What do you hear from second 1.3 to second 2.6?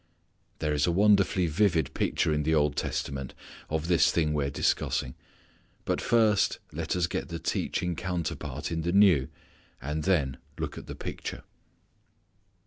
vivid picture in the